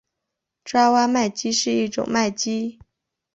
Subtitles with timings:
[0.65, 2.79] 爪哇麦鸡是一种麦鸡。